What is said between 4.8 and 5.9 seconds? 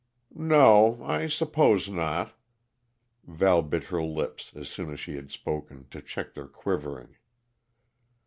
as she had spoken,